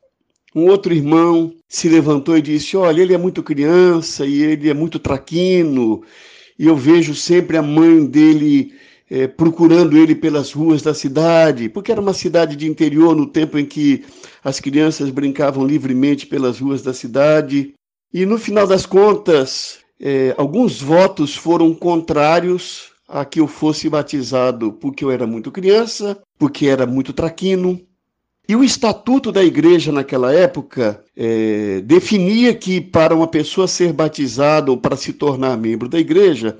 Um 0.54 0.68
outro 0.68 0.94
irmão 0.94 1.52
se 1.68 1.90
levantou 1.90 2.38
e 2.38 2.44
disse: 2.44 2.78
Olha, 2.78 3.02
ele 3.02 3.16
é 3.16 3.18
muito 3.18 3.42
criança 3.42 4.24
e 4.24 4.40
ele 4.44 4.70
é 4.70 4.74
muito 4.76 5.00
traquino, 5.00 6.04
e 6.60 6.68
eu 6.68 6.76
vejo 6.76 7.16
sempre 7.16 7.58
a 7.58 7.64
mãe 7.64 8.06
dele 8.06 8.72
eh, 9.10 9.28
procurando 9.28 9.98
ele 9.98 10.16
pelas 10.16 10.52
ruas 10.52 10.82
da 10.82 10.94
cidade, 10.94 11.70
porque 11.70 11.92
era 11.92 12.02
uma 12.02 12.14
cidade 12.14 12.56
de 12.56 12.68
interior 12.68 13.16
no 13.16 13.28
tempo 13.28 13.58
em 13.58 13.66
que 13.66 14.04
as 14.44 14.60
crianças 14.60 15.10
brincavam 15.10 15.66
livremente 15.66 16.26
pelas 16.26 16.60
ruas 16.60 16.82
da 16.82 16.94
cidade. 16.94 17.74
E 18.14 18.26
no 18.26 18.38
final 18.38 18.66
das 18.66 18.86
contas, 18.86 19.80
eh, 20.00 20.34
alguns 20.38 20.82
votos 20.82 21.36
foram 21.36 21.74
contrários 21.74 22.92
a 23.08 23.24
que 23.24 23.40
eu 23.40 23.48
fosse 23.48 23.88
batizado 23.90 24.74
porque 24.74 25.04
eu 25.04 25.12
era 25.12 25.28
muito 25.28 25.52
criança, 25.52 26.20
porque 26.40 26.68
era 26.68 26.86
muito 26.86 27.14
traquino, 27.14 27.80
e 28.48 28.56
o 28.56 28.64
estatuto 28.64 29.32
da 29.32 29.44
igreja 29.44 29.92
naquela 29.92 30.32
época 30.32 31.04
é, 31.18 31.82
definia 31.82 32.54
que 32.54 32.80
para 32.80 33.16
uma 33.16 33.28
pessoa 33.28 33.68
ser 33.68 33.92
batizada 33.92 34.70
ou 34.70 34.78
para 34.78 34.96
se 34.96 35.14
tornar 35.14 35.58
membro 35.58 35.90
da 35.90 36.00
igreja, 36.00 36.56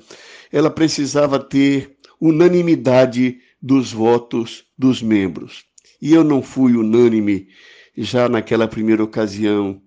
ela 0.52 0.68
precisava 0.68 1.38
ter 1.38 1.95
unanimidade 2.20 3.38
dos 3.60 3.92
votos 3.92 4.64
dos 4.76 5.02
membros. 5.02 5.64
E 6.00 6.12
eu 6.12 6.22
não 6.22 6.42
fui 6.42 6.76
unânime 6.76 7.48
já 7.96 8.28
naquela 8.28 8.68
primeira 8.68 9.02
ocasião 9.02 9.80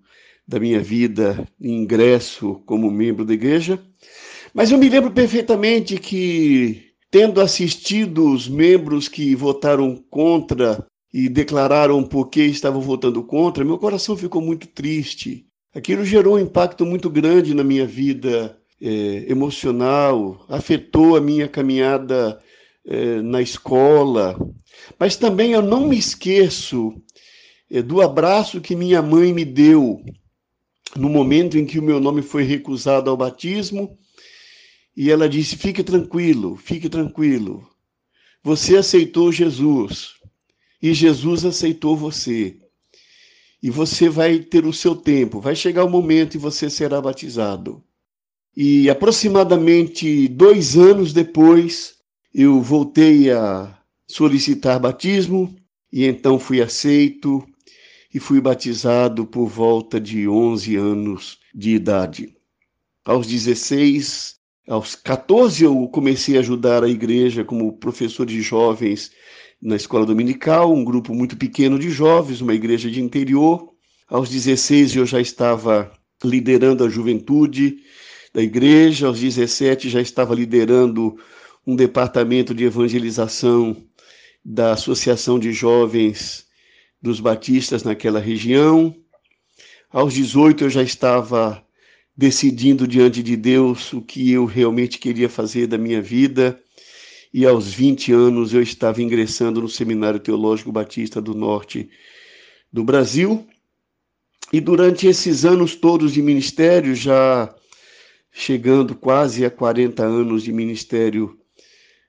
da 0.46 0.58
minha 0.58 0.80
vida, 0.80 1.46
ingresso 1.60 2.60
como 2.66 2.90
membro 2.90 3.24
da 3.24 3.32
igreja, 3.32 3.80
mas 4.52 4.72
eu 4.72 4.78
me 4.78 4.88
lembro 4.88 5.12
perfeitamente 5.12 5.96
que, 5.96 6.90
tendo 7.10 7.40
assistido 7.40 8.32
os 8.32 8.48
membros 8.48 9.08
que 9.08 9.34
votaram 9.36 9.96
contra 10.10 10.84
e 11.12 11.28
declararam 11.28 12.02
por 12.02 12.28
que 12.28 12.42
estavam 12.42 12.80
votando 12.80 13.22
contra, 13.22 13.64
meu 13.64 13.78
coração 13.78 14.16
ficou 14.16 14.42
muito 14.42 14.66
triste. 14.66 15.46
Aquilo 15.72 16.04
gerou 16.04 16.34
um 16.34 16.40
impacto 16.40 16.84
muito 16.84 17.08
grande 17.08 17.54
na 17.54 17.62
minha 17.62 17.86
vida 17.86 18.59
é, 18.80 19.30
emocional, 19.30 20.44
afetou 20.48 21.16
a 21.16 21.20
minha 21.20 21.46
caminhada 21.46 22.40
é, 22.86 23.20
na 23.20 23.42
escola. 23.42 24.38
Mas 24.98 25.16
também 25.16 25.52
eu 25.52 25.62
não 25.62 25.86
me 25.86 25.98
esqueço 25.98 26.94
é, 27.70 27.82
do 27.82 28.00
abraço 28.00 28.60
que 28.60 28.74
minha 28.74 29.02
mãe 29.02 29.32
me 29.32 29.44
deu 29.44 30.02
no 30.96 31.08
momento 31.08 31.58
em 31.58 31.66
que 31.66 31.78
o 31.78 31.82
meu 31.82 32.00
nome 32.00 32.22
foi 32.22 32.42
recusado 32.42 33.10
ao 33.10 33.16
batismo. 33.16 33.98
E 34.96 35.10
ela 35.10 35.28
disse: 35.28 35.56
Fique 35.56 35.82
tranquilo, 35.82 36.56
fique 36.56 36.88
tranquilo. 36.88 37.68
Você 38.42 38.76
aceitou 38.76 39.30
Jesus 39.30 40.14
e 40.82 40.94
Jesus 40.94 41.44
aceitou 41.44 41.96
você. 41.96 42.56
E 43.62 43.68
você 43.68 44.08
vai 44.08 44.38
ter 44.38 44.64
o 44.64 44.72
seu 44.72 44.96
tempo, 44.96 45.38
vai 45.38 45.54
chegar 45.54 45.84
o 45.84 45.90
momento 45.90 46.34
e 46.34 46.38
você 46.38 46.70
será 46.70 47.00
batizado. 47.00 47.84
E 48.56 48.90
aproximadamente 48.90 50.26
dois 50.28 50.76
anos 50.76 51.12
depois, 51.12 51.94
eu 52.34 52.60
voltei 52.60 53.30
a 53.30 53.78
solicitar 54.06 54.80
batismo 54.80 55.54
e 55.92 56.04
então 56.04 56.38
fui 56.38 56.60
aceito 56.60 57.44
e 58.12 58.18
fui 58.18 58.40
batizado 58.40 59.24
por 59.24 59.46
volta 59.46 60.00
de 60.00 60.28
11 60.28 60.76
anos 60.76 61.38
de 61.54 61.70
idade. 61.70 62.34
Aos 63.04 63.26
16, 63.26 64.36
aos 64.68 64.94
14 64.94 65.64
eu 65.64 65.88
comecei 65.88 66.36
a 66.36 66.40
ajudar 66.40 66.82
a 66.82 66.88
igreja 66.88 67.44
como 67.44 67.78
professor 67.78 68.26
de 68.26 68.42
jovens 68.42 69.12
na 69.62 69.76
escola 69.76 70.04
dominical, 70.04 70.72
um 70.72 70.84
grupo 70.84 71.14
muito 71.14 71.36
pequeno 71.36 71.78
de 71.78 71.90
jovens, 71.90 72.40
uma 72.40 72.54
igreja 72.54 72.90
de 72.90 73.00
interior. 73.00 73.70
Aos 74.08 74.28
16 74.28 74.96
eu 74.96 75.06
já 75.06 75.20
estava 75.20 75.92
liderando 76.24 76.84
a 76.84 76.88
juventude 76.88 77.78
da 78.32 78.42
igreja, 78.42 79.06
aos 79.06 79.20
17 79.20 79.88
já 79.88 80.00
estava 80.00 80.34
liderando 80.34 81.18
um 81.66 81.74
departamento 81.74 82.54
de 82.54 82.64
evangelização 82.64 83.76
da 84.44 84.72
Associação 84.72 85.38
de 85.38 85.52
Jovens 85.52 86.46
dos 87.02 87.20
Batistas 87.20 87.82
naquela 87.82 88.20
região. 88.20 88.94
Aos 89.90 90.14
18 90.14 90.64
eu 90.64 90.70
já 90.70 90.82
estava 90.82 91.64
decidindo 92.16 92.86
diante 92.86 93.22
de 93.22 93.36
Deus 93.36 93.92
o 93.92 94.00
que 94.00 94.30
eu 94.30 94.44
realmente 94.44 94.98
queria 94.98 95.28
fazer 95.28 95.66
da 95.66 95.78
minha 95.78 96.00
vida 96.00 96.60
e 97.32 97.46
aos 97.46 97.72
20 97.72 98.12
anos 98.12 98.52
eu 98.52 98.62
estava 98.62 99.02
ingressando 99.02 99.60
no 99.60 99.68
Seminário 99.68 100.20
Teológico 100.20 100.72
Batista 100.72 101.20
do 101.20 101.34
Norte 101.34 101.88
do 102.72 102.84
Brasil. 102.84 103.46
E 104.52 104.60
durante 104.60 105.06
esses 105.06 105.44
anos 105.44 105.76
todos 105.76 106.12
de 106.12 106.20
ministério, 106.20 106.94
já 106.94 107.54
chegando 108.30 108.94
quase 108.94 109.44
a 109.44 109.50
40 109.50 110.02
anos 110.04 110.42
de 110.42 110.52
ministério 110.52 111.38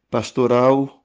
pastoral, 0.10 1.04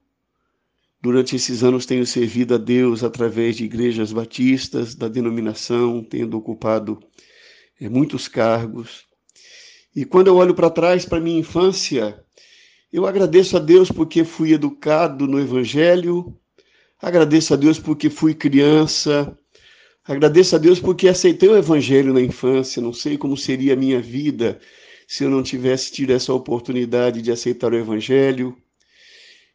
durante 1.01 1.35
esses 1.35 1.63
anos 1.63 1.85
tenho 1.85 2.05
servido 2.05 2.55
a 2.55 2.57
Deus 2.57 3.03
através 3.03 3.55
de 3.55 3.65
igrejas 3.65 4.11
batistas 4.11 4.95
da 4.95 5.07
denominação, 5.07 6.03
tendo 6.03 6.37
ocupado 6.37 6.99
é, 7.79 7.87
muitos 7.87 8.27
cargos. 8.27 9.05
E 9.95 10.05
quando 10.05 10.27
eu 10.27 10.35
olho 10.35 10.53
para 10.53 10.69
trás, 10.69 11.05
para 11.05 11.19
minha 11.19 11.39
infância, 11.39 12.23
eu 12.91 13.05
agradeço 13.05 13.57
a 13.57 13.59
Deus 13.59 13.91
porque 13.91 14.23
fui 14.23 14.53
educado 14.53 15.27
no 15.27 15.39
Evangelho, 15.39 16.37
agradeço 17.01 17.53
a 17.53 17.57
Deus 17.57 17.79
porque 17.79 18.09
fui 18.09 18.33
criança, 18.33 19.37
agradeço 20.05 20.55
a 20.55 20.59
Deus 20.59 20.79
porque 20.79 21.07
aceitei 21.07 21.49
o 21.49 21.57
Evangelho 21.57 22.13
na 22.13 22.21
infância. 22.21 22.81
Não 22.81 22.93
sei 22.93 23.17
como 23.17 23.35
seria 23.35 23.73
a 23.73 23.77
minha 23.77 24.01
vida 24.01 24.59
se 25.07 25.23
eu 25.23 25.29
não 25.29 25.41
tivesse 25.41 25.89
tido 25.89 26.11
essa 26.11 26.33
oportunidade 26.33 27.21
de 27.21 27.31
aceitar 27.31 27.71
o 27.71 27.77
Evangelho. 27.77 28.57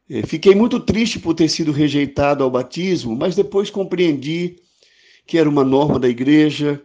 É, 0.09 0.23
fiquei 0.23 0.55
muito 0.55 0.81
triste 0.81 1.19
por 1.19 1.35
ter 1.35 1.49
sido 1.51 1.71
rejeitado 1.71 2.43
ao 2.43 2.51
batismo, 2.51 3.15
mas 3.15 3.37
depois 3.37 3.69
compreendi 3.69 4.57
que 5.27 5.37
era 5.37 5.49
uma 5.49 5.62
norma 5.62 5.99
da 5.99 6.09
igreja, 6.09 6.83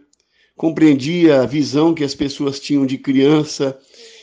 compreendi 0.54 1.30
a 1.30 1.46
visão 1.46 1.94
que 1.94 2.04
as 2.04 2.14
pessoas 2.14 2.60
tinham 2.60 2.84
de 2.84 2.98
criança 2.98 3.76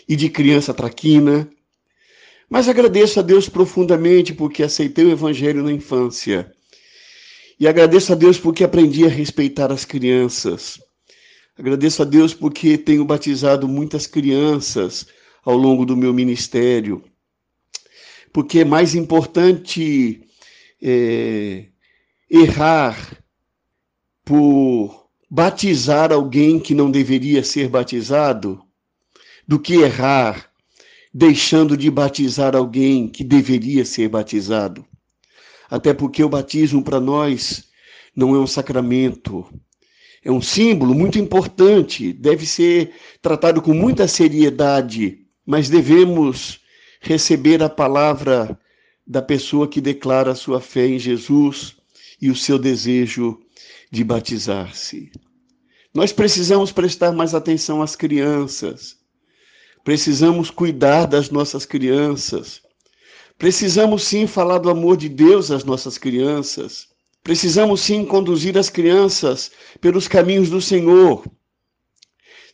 e 0.07 0.15
de 0.15 0.29
criança 0.29 0.73
traquina. 0.73 1.49
Mas 2.47 2.69
agradeço 2.69 3.19
a 3.19 3.23
Deus 3.23 3.49
profundamente 3.49 4.31
porque 4.31 4.61
aceitei 4.61 5.05
o 5.05 5.11
Evangelho 5.11 5.63
na 5.63 5.71
infância. 5.71 6.53
E 7.59 7.67
agradeço 7.67 8.13
a 8.13 8.15
Deus 8.15 8.37
porque 8.37 8.63
aprendi 8.63 9.05
a 9.05 9.09
respeitar 9.09 9.71
as 9.71 9.85
crianças. 9.85 10.79
Agradeço 11.57 12.01
a 12.01 12.05
Deus 12.05 12.33
porque 12.33 12.77
tenho 12.77 13.05
batizado 13.05 13.67
muitas 13.67 14.05
crianças 14.05 15.07
ao 15.43 15.55
longo 15.55 15.85
do 15.85 15.95
meu 15.95 16.13
ministério. 16.13 17.01
Porque 18.33 18.59
é 18.59 18.65
mais 18.65 18.93
importante 18.93 20.21
é, 20.81 21.67
errar 22.29 23.23
por 24.25 25.07
batizar 25.29 26.11
alguém 26.11 26.59
que 26.59 26.75
não 26.75 26.91
deveria 26.91 27.43
ser 27.43 27.69
batizado 27.69 28.61
do 29.47 29.59
que 29.59 29.75
errar 29.75 30.49
deixando 31.13 31.77
de 31.77 31.89
batizar 31.89 32.53
alguém 32.53 33.07
que 33.07 33.23
deveria 33.23 33.85
ser 33.85 34.09
batizado. 34.09 34.85
Até 35.69 35.93
porque 35.93 36.21
o 36.21 36.27
batismo 36.27 36.83
para 36.83 36.99
nós 36.99 37.69
não 38.13 38.35
é 38.35 38.39
um 38.39 38.47
sacramento, 38.47 39.47
é 40.25 40.31
um 40.31 40.41
símbolo 40.41 40.95
muito 40.95 41.19
importante, 41.19 42.11
deve 42.11 42.47
ser 42.47 42.93
tratado 43.21 43.61
com 43.61 43.75
muita 43.75 44.07
seriedade, 44.07 45.19
mas 45.45 45.69
devemos 45.69 46.59
receber 46.99 47.61
a 47.61 47.69
palavra 47.69 48.59
da 49.05 49.21
pessoa 49.21 49.67
que 49.67 49.79
declara 49.79 50.31
a 50.31 50.35
sua 50.35 50.59
fé 50.59 50.87
em 50.87 50.97
Jesus 50.97 51.75
e 52.19 52.31
o 52.31 52.35
seu 52.35 52.57
desejo 52.57 53.39
de 53.91 54.03
batizar-se. 54.03 55.11
Nós 55.93 56.11
precisamos 56.11 56.71
prestar 56.71 57.11
mais 57.11 57.35
atenção 57.35 57.83
às 57.83 57.95
crianças. 57.95 58.97
Precisamos 59.83 60.49
cuidar 60.49 61.05
das 61.05 61.29
nossas 61.29 61.67
crianças. 61.67 62.61
Precisamos 63.37 64.03
sim 64.03 64.25
falar 64.25 64.57
do 64.57 64.71
amor 64.71 64.97
de 64.97 65.07
Deus 65.07 65.51
às 65.51 65.63
nossas 65.63 65.99
crianças. 65.99 66.87
Precisamos 67.25 67.81
sim 67.81 68.05
conduzir 68.05 68.55
as 68.55 68.69
crianças 68.69 69.51
pelos 69.81 70.07
caminhos 70.07 70.47
do 70.51 70.61
Senhor. 70.61 71.25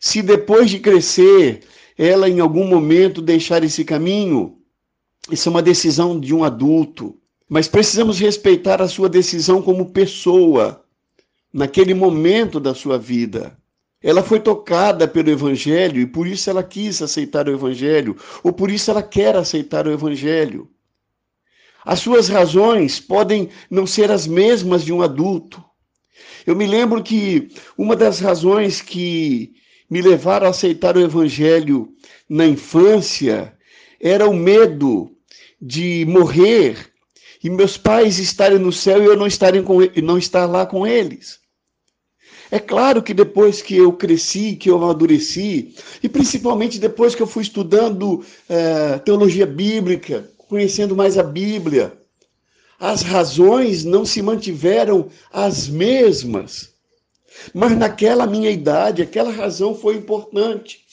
Se 0.00 0.22
depois 0.22 0.70
de 0.70 0.78
crescer, 0.78 1.60
ela 1.96 2.26
em 2.26 2.40
algum 2.40 2.66
momento 2.66 3.20
deixar 3.20 3.62
esse 3.62 3.84
caminho, 3.84 4.56
isso 5.30 5.46
é 5.46 5.50
uma 5.50 5.60
decisão 5.60 6.18
de 6.18 6.34
um 6.34 6.42
adulto. 6.42 7.14
Mas 7.46 7.68
precisamos 7.68 8.18
respeitar 8.18 8.80
a 8.80 8.88
sua 8.88 9.10
decisão 9.10 9.60
como 9.60 9.92
pessoa, 9.92 10.82
naquele 11.52 11.92
momento 11.92 12.58
da 12.58 12.74
sua 12.74 12.96
vida. 12.96 13.54
Ela 14.02 14.22
foi 14.22 14.40
tocada 14.40 15.06
pelo 15.06 15.28
Evangelho 15.28 16.00
e 16.00 16.06
por 16.06 16.26
isso 16.26 16.48
ela 16.48 16.62
quis 16.62 17.02
aceitar 17.02 17.46
o 17.46 17.52
Evangelho, 17.52 18.16
ou 18.42 18.54
por 18.54 18.70
isso 18.70 18.90
ela 18.90 19.02
quer 19.02 19.36
aceitar 19.36 19.86
o 19.86 19.92
Evangelho. 19.92 20.70
As 21.84 22.00
suas 22.00 22.28
razões 22.28 23.00
podem 23.00 23.48
não 23.70 23.86
ser 23.86 24.10
as 24.10 24.26
mesmas 24.26 24.84
de 24.84 24.92
um 24.92 25.02
adulto. 25.02 25.62
Eu 26.46 26.56
me 26.56 26.66
lembro 26.66 27.02
que 27.02 27.48
uma 27.76 27.96
das 27.96 28.20
razões 28.20 28.80
que 28.80 29.52
me 29.90 30.00
levaram 30.00 30.46
a 30.46 30.50
aceitar 30.50 30.96
o 30.96 31.00
Evangelho 31.00 31.88
na 32.28 32.46
infância 32.46 33.56
era 34.00 34.28
o 34.28 34.34
medo 34.34 35.10
de 35.60 36.04
morrer 36.08 36.92
e 37.42 37.50
meus 37.50 37.76
pais 37.76 38.18
estarem 38.18 38.58
no 38.58 38.72
céu 38.72 39.02
e 39.02 39.06
eu 39.06 39.16
não, 39.16 39.26
estarem 39.26 39.62
com, 39.62 39.78
não 40.02 40.16
estar 40.16 40.46
lá 40.46 40.64
com 40.64 40.86
eles. 40.86 41.40
É 42.50 42.58
claro 42.58 43.02
que 43.02 43.14
depois 43.14 43.62
que 43.62 43.76
eu 43.76 43.92
cresci, 43.94 44.56
que 44.56 44.68
eu 44.68 44.76
amadureci, 44.76 45.74
e 46.02 46.08
principalmente 46.08 46.78
depois 46.78 47.14
que 47.14 47.22
eu 47.22 47.26
fui 47.26 47.42
estudando 47.42 48.22
é, 48.48 48.98
teologia 48.98 49.46
bíblica, 49.46 50.30
conhecendo 50.52 50.94
mais 50.94 51.16
a 51.16 51.22
Bíblia, 51.22 51.98
as 52.78 53.00
razões 53.00 53.86
não 53.86 54.04
se 54.04 54.20
mantiveram 54.20 55.08
as 55.32 55.66
mesmas. 55.66 56.74
Mas 57.54 57.74
naquela 57.74 58.26
minha 58.26 58.50
idade, 58.50 59.00
aquela 59.00 59.32
razão 59.32 59.74
foi 59.74 59.96
importante. 59.96 60.84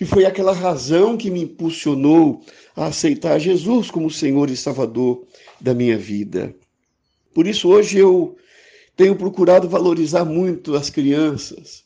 E 0.00 0.04
foi 0.04 0.24
aquela 0.24 0.52
razão 0.52 1.16
que 1.16 1.32
me 1.32 1.42
impulsionou 1.42 2.44
a 2.76 2.86
aceitar 2.86 3.40
Jesus 3.40 3.90
como 3.90 4.08
Senhor 4.08 4.48
e 4.48 4.56
Salvador 4.56 5.26
da 5.60 5.74
minha 5.74 5.98
vida. 5.98 6.54
Por 7.34 7.48
isso, 7.48 7.70
hoje 7.70 7.98
eu 7.98 8.36
tenho 8.96 9.16
procurado 9.16 9.68
valorizar 9.68 10.24
muito 10.24 10.76
as 10.76 10.88
crianças, 10.88 11.82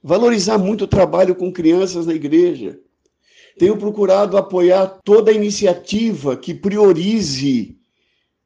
valorizar 0.00 0.58
muito 0.58 0.84
o 0.84 0.88
trabalho 0.88 1.34
com 1.34 1.52
crianças 1.52 2.06
na 2.06 2.14
igreja. 2.14 2.78
Tenho 3.58 3.76
procurado 3.76 4.36
apoiar 4.36 4.86
toda 5.04 5.32
iniciativa 5.32 6.36
que 6.36 6.54
priorize 6.54 7.76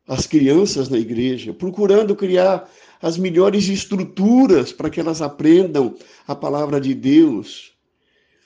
as 0.06 0.26
crianças 0.26 0.88
na 0.88 0.98
igreja, 0.98 1.52
procurando 1.52 2.14
criar 2.14 2.70
as 3.02 3.18
melhores 3.18 3.68
estruturas 3.68 4.72
para 4.72 4.88
que 4.90 5.00
elas 5.00 5.20
aprendam 5.20 5.94
a 6.26 6.34
palavra 6.34 6.80
de 6.80 6.94
Deus, 6.94 7.76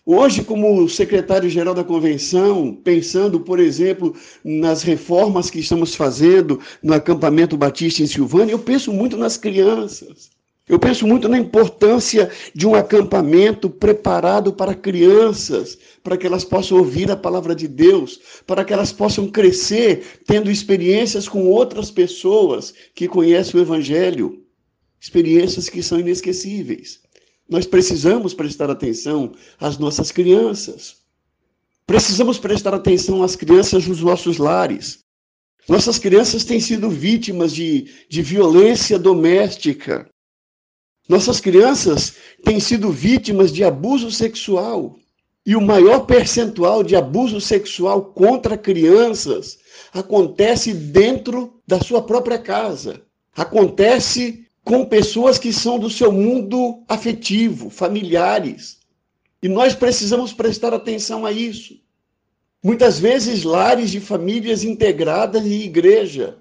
Hoje, 0.04 0.42
como 0.42 0.88
secretário-geral 0.88 1.74
da 1.74 1.84
convenção, 1.84 2.74
pensando, 2.74 3.38
por 3.38 3.60
exemplo, 3.60 4.16
nas 4.42 4.82
reformas 4.82 5.50
que 5.50 5.60
estamos 5.60 5.94
fazendo 5.94 6.58
no 6.82 6.94
acampamento 6.94 7.56
Batista 7.56 8.02
em 8.02 8.06
Silvânia, 8.06 8.52
eu 8.52 8.58
penso 8.58 8.92
muito 8.92 9.16
nas 9.16 9.36
crianças. 9.36 10.30
Eu 10.70 10.78
penso 10.78 11.04
muito 11.04 11.28
na 11.28 11.36
importância 11.36 12.30
de 12.54 12.64
um 12.64 12.76
acampamento 12.76 13.68
preparado 13.68 14.52
para 14.52 14.72
crianças, 14.72 15.76
para 16.00 16.16
que 16.16 16.24
elas 16.24 16.44
possam 16.44 16.78
ouvir 16.78 17.10
a 17.10 17.16
palavra 17.16 17.56
de 17.56 17.66
Deus, 17.66 18.20
para 18.46 18.64
que 18.64 18.72
elas 18.72 18.92
possam 18.92 19.26
crescer 19.26 20.20
tendo 20.24 20.48
experiências 20.48 21.28
com 21.28 21.48
outras 21.48 21.90
pessoas 21.90 22.72
que 22.94 23.08
conhecem 23.08 23.58
o 23.58 23.62
Evangelho, 23.64 24.44
experiências 25.00 25.68
que 25.68 25.82
são 25.82 25.98
inesquecíveis. 25.98 27.00
Nós 27.48 27.66
precisamos 27.66 28.32
prestar 28.32 28.70
atenção 28.70 29.32
às 29.58 29.76
nossas 29.76 30.12
crianças. 30.12 30.98
Precisamos 31.84 32.38
prestar 32.38 32.74
atenção 32.74 33.24
às 33.24 33.34
crianças 33.34 33.88
nos 33.88 34.00
nossos 34.00 34.38
lares. 34.38 35.00
Nossas 35.68 35.98
crianças 35.98 36.44
têm 36.44 36.60
sido 36.60 36.88
vítimas 36.88 37.52
de, 37.52 37.90
de 38.08 38.22
violência 38.22 39.00
doméstica. 39.00 40.08
Nossas 41.08 41.40
crianças 41.40 42.14
têm 42.44 42.60
sido 42.60 42.90
vítimas 42.90 43.52
de 43.52 43.64
abuso 43.64 44.10
sexual. 44.10 44.96
E 45.44 45.56
o 45.56 45.60
maior 45.60 46.00
percentual 46.00 46.84
de 46.84 46.94
abuso 46.94 47.40
sexual 47.40 48.04
contra 48.12 48.58
crianças 48.58 49.58
acontece 49.92 50.72
dentro 50.72 51.60
da 51.66 51.80
sua 51.80 52.02
própria 52.02 52.38
casa. 52.38 53.02
Acontece 53.34 54.46
com 54.62 54.84
pessoas 54.84 55.38
que 55.38 55.52
são 55.52 55.78
do 55.78 55.88
seu 55.88 56.12
mundo 56.12 56.84
afetivo, 56.86 57.70
familiares. 57.70 58.78
E 59.42 59.48
nós 59.48 59.74
precisamos 59.74 60.32
prestar 60.32 60.74
atenção 60.74 61.24
a 61.24 61.32
isso. 61.32 61.74
Muitas 62.62 63.00
vezes, 63.00 63.42
lares 63.42 63.90
de 63.90 63.98
famílias 63.98 64.62
integradas 64.62 65.44
e 65.46 65.64
igreja 65.64 66.36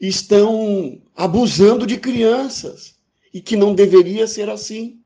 estão 0.00 1.00
abusando 1.14 1.86
de 1.86 1.96
crianças 1.96 2.99
e 3.32 3.40
que 3.40 3.56
não 3.56 3.74
deveria 3.74 4.26
ser 4.26 4.48
assim. 4.48 5.00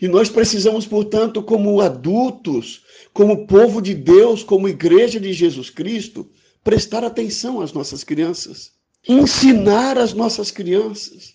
E 0.00 0.08
nós 0.08 0.28
precisamos, 0.28 0.86
portanto, 0.86 1.42
como 1.42 1.80
adultos, 1.80 2.82
como 3.12 3.46
povo 3.46 3.80
de 3.80 3.94
Deus, 3.94 4.42
como 4.42 4.68
igreja 4.68 5.20
de 5.20 5.32
Jesus 5.32 5.70
Cristo, 5.70 6.28
prestar 6.62 7.04
atenção 7.04 7.60
às 7.60 7.72
nossas 7.72 8.02
crianças, 8.02 8.72
ensinar 9.06 9.98
as 9.98 10.12
nossas 10.12 10.50
crianças 10.50 11.34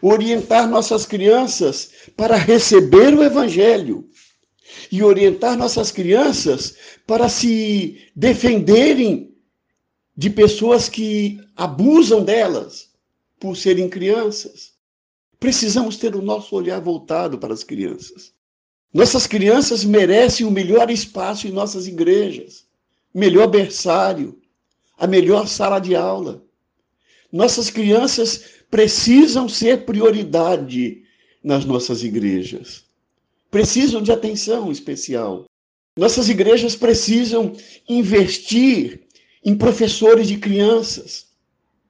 orientar 0.00 0.68
nossas 0.68 1.06
crianças 1.06 1.90
para 2.16 2.36
receber 2.36 3.14
o 3.14 3.22
Evangelho 3.22 4.08
e 4.90 5.02
orientar 5.02 5.56
nossas 5.56 5.90
crianças 5.90 6.76
para 7.06 7.28
se 7.28 8.00
defenderem 8.14 9.34
de 10.16 10.30
pessoas 10.30 10.88
que 10.88 11.40
abusam 11.56 12.24
delas 12.24 12.90
por 13.38 13.56
serem 13.56 13.88
crianças. 13.88 14.73
Precisamos 15.44 15.98
ter 15.98 16.16
o 16.16 16.22
nosso 16.22 16.56
olhar 16.56 16.80
voltado 16.80 17.36
para 17.36 17.52
as 17.52 17.62
crianças. 17.62 18.32
Nossas 18.90 19.26
crianças 19.26 19.84
merecem 19.84 20.46
o 20.46 20.50
melhor 20.50 20.90
espaço 20.90 21.46
em 21.46 21.50
nossas 21.50 21.86
igrejas, 21.86 22.64
melhor 23.12 23.46
berçário, 23.48 24.40
a 24.96 25.06
melhor 25.06 25.46
sala 25.46 25.80
de 25.80 25.94
aula. 25.94 26.42
Nossas 27.30 27.68
crianças 27.68 28.42
precisam 28.70 29.46
ser 29.46 29.84
prioridade 29.84 31.02
nas 31.42 31.66
nossas 31.66 32.02
igrejas. 32.02 32.82
Precisam 33.50 34.00
de 34.00 34.12
atenção 34.12 34.72
especial. 34.72 35.44
Nossas 35.94 36.30
igrejas 36.30 36.74
precisam 36.74 37.52
investir 37.86 39.02
em 39.44 39.54
professores 39.54 40.26
de 40.26 40.38
crianças. 40.38 41.26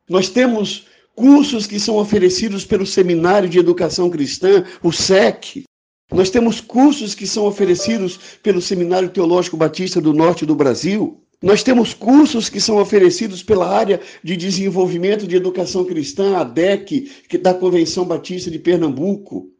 Nós 0.08 0.28
temos 0.28 0.88
cursos 1.14 1.66
que 1.66 1.78
são 1.78 1.96
oferecidos 1.96 2.64
pelo 2.64 2.86
Seminário 2.86 3.48
de 3.48 3.58
Educação 3.58 4.10
Cristã, 4.10 4.64
o 4.82 4.92
SEC. 4.92 5.64
Nós 6.12 6.30
temos 6.30 6.60
cursos 6.60 7.14
que 7.14 7.26
são 7.26 7.46
oferecidos 7.46 8.18
pelo 8.42 8.60
Seminário 8.60 9.08
Teológico 9.08 9.56
Batista 9.56 10.00
do 10.00 10.12
Norte 10.12 10.44
do 10.44 10.54
Brasil. 10.54 11.20
Nós 11.42 11.62
temos 11.62 11.92
cursos 11.92 12.48
que 12.48 12.60
são 12.60 12.78
oferecidos 12.78 13.42
pela 13.42 13.68
área 13.68 14.00
de 14.22 14.36
desenvolvimento 14.36 15.26
de 15.26 15.36
educação 15.36 15.84
cristã, 15.84 16.36
a 16.36 16.44
DEC, 16.44 17.10
que 17.28 17.38
da 17.38 17.54
Convenção 17.54 18.04
Batista 18.04 18.50
de 18.50 18.58
Pernambuco. 18.58 19.50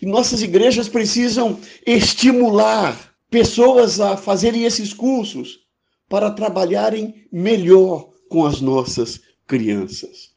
E 0.00 0.06
nossas 0.06 0.42
igrejas 0.42 0.88
precisam 0.88 1.58
estimular 1.86 3.12
pessoas 3.30 4.00
a 4.00 4.16
fazerem 4.16 4.64
esses 4.64 4.92
cursos 4.92 5.60
para 6.08 6.30
trabalharem 6.30 7.26
melhor 7.32 8.10
com 8.28 8.46
as 8.46 8.60
nossas 8.60 9.20
crianças. 9.46 10.35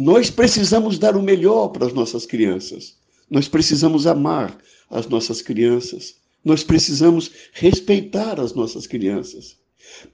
Nós 0.00 0.30
precisamos 0.30 0.96
dar 0.96 1.16
o 1.16 1.22
melhor 1.22 1.70
para 1.70 1.84
as 1.84 1.92
nossas 1.92 2.24
crianças. 2.24 2.94
Nós 3.28 3.48
precisamos 3.48 4.06
amar 4.06 4.56
as 4.88 5.08
nossas 5.08 5.42
crianças. 5.42 6.14
Nós 6.44 6.62
precisamos 6.62 7.32
respeitar 7.52 8.38
as 8.38 8.54
nossas 8.54 8.86
crianças. 8.86 9.56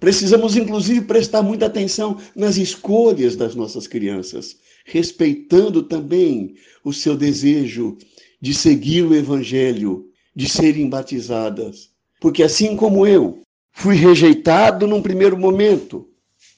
Precisamos, 0.01 0.57
inclusive, 0.57 1.03
prestar 1.03 1.43
muita 1.43 1.67
atenção 1.67 2.19
nas 2.35 2.57
escolhas 2.57 3.37
das 3.37 3.55
nossas 3.55 3.87
crianças, 3.87 4.57
respeitando 4.87 5.83
também 5.83 6.55
o 6.83 6.91
seu 6.91 7.15
desejo 7.15 7.99
de 8.41 8.55
seguir 8.55 9.03
o 9.03 9.15
Evangelho, 9.15 10.07
de 10.35 10.49
serem 10.49 10.89
batizadas. 10.89 11.91
Porque 12.23 12.43
assim 12.43 12.75
como 12.75 13.07
eu, 13.07 13.43
fui 13.71 13.97
rejeitado 13.97 14.87
num 14.87 15.03
primeiro 15.03 15.37
momento, 15.37 16.09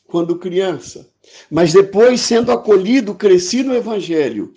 quando 0.07 0.39
criança, 0.39 1.09
mas 1.51 1.73
depois, 1.73 2.21
sendo 2.21 2.53
acolhido, 2.53 3.15
cresci 3.15 3.63
no 3.63 3.75
Evangelho 3.75 4.53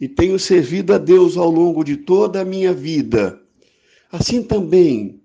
e 0.00 0.08
tenho 0.08 0.38
servido 0.38 0.92
a 0.92 0.98
Deus 0.98 1.36
ao 1.36 1.50
longo 1.50 1.84
de 1.84 1.96
toda 1.96 2.40
a 2.40 2.44
minha 2.44 2.72
vida. 2.72 3.40
Assim 4.10 4.42
também 4.42 5.20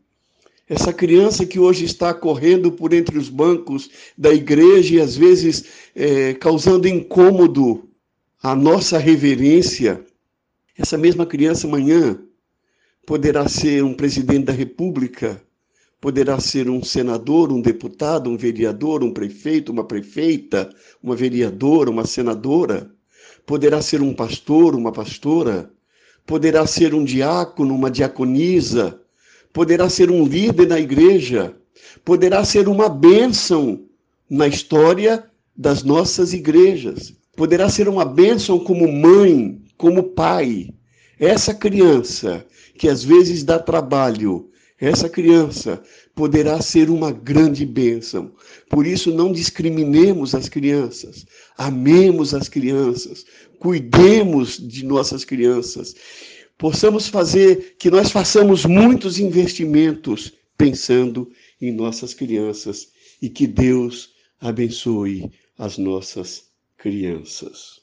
essa 0.67 0.93
criança 0.93 1.45
que 1.45 1.59
hoje 1.59 1.85
está 1.85 2.13
correndo 2.13 2.71
por 2.71 2.93
entre 2.93 3.17
os 3.17 3.29
bancos 3.29 3.89
da 4.17 4.33
igreja 4.33 4.95
e 4.95 5.01
às 5.01 5.15
vezes 5.15 5.65
é, 5.95 6.33
causando 6.33 6.87
incômodo 6.87 7.89
à 8.41 8.55
nossa 8.55 8.97
reverência, 8.97 10.03
essa 10.77 10.97
mesma 10.97 11.25
criança 11.25 11.67
amanhã 11.67 12.19
poderá 13.05 13.47
ser 13.47 13.83
um 13.83 13.93
presidente 13.93 14.45
da 14.45 14.53
república, 14.53 15.41
poderá 16.03 16.37
ser 16.37 16.69
um 16.69 16.83
senador, 16.83 17.49
um 17.49 17.61
deputado, 17.61 18.29
um 18.29 18.35
vereador, 18.35 19.01
um 19.01 19.13
prefeito, 19.13 19.71
uma 19.71 19.85
prefeita, 19.85 20.69
uma 21.01 21.15
vereadora, 21.15 21.89
uma 21.89 22.05
senadora, 22.05 22.91
poderá 23.45 23.81
ser 23.81 24.01
um 24.01 24.13
pastor, 24.13 24.75
uma 24.75 24.91
pastora, 24.91 25.71
poderá 26.25 26.67
ser 26.67 26.93
um 26.93 27.05
diácono, 27.05 27.73
uma 27.73 27.89
diaconisa? 27.89 28.99
Poderá 29.53 29.87
ser 29.89 30.11
um 30.11 30.25
líder 30.25 30.67
na 30.67 30.77
igreja, 30.77 31.55
poderá 32.03 32.43
ser 32.43 32.67
uma 32.67 32.89
bênção 32.89 33.85
na 34.29 34.45
história 34.45 35.23
das 35.55 35.83
nossas 35.83 36.33
igrejas, 36.33 37.13
poderá 37.33 37.69
ser 37.69 37.87
uma 37.87 38.03
bênção 38.03 38.59
como 38.59 38.91
mãe, 38.91 39.57
como 39.77 40.03
pai. 40.03 40.69
Essa 41.17 41.53
criança 41.53 42.45
que 42.77 42.89
às 42.89 43.05
vezes 43.05 43.45
dá 43.45 43.57
trabalho, 43.57 44.49
essa 44.79 45.07
criança 45.07 45.81
poderá 46.15 46.61
ser 46.61 46.89
uma 46.89 47.11
grande 47.11 47.65
bênção. 47.65 48.33
Por 48.69 48.85
isso, 48.85 49.13
não 49.13 49.31
discriminemos 49.31 50.35
as 50.35 50.49
crianças, 50.49 51.25
amemos 51.57 52.33
as 52.33 52.49
crianças, 52.49 53.25
cuidemos 53.59 54.57
de 54.57 54.85
nossas 54.85 55.23
crianças 55.23 55.95
possamos 56.63 57.09
fazer, 57.09 57.75
que 57.77 57.91
nós 57.91 58.09
façamos 58.09 58.65
muitos 58.65 59.19
investimentos 59.19 60.31
pensando 60.57 61.29
em 61.59 61.73
nossas 61.73 62.13
crianças 62.13 62.87
e 63.21 63.29
que 63.29 63.45
Deus 63.45 64.13
abençoe 64.39 65.29
as 65.57 65.77
nossas 65.77 66.45
crianças. 66.77 67.82